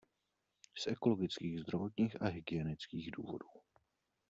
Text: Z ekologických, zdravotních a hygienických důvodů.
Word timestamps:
Z 0.77 0.87
ekologických, 0.87 1.59
zdravotních 1.59 2.21
a 2.21 2.25
hygienických 2.25 3.11
důvodů. 3.11 3.47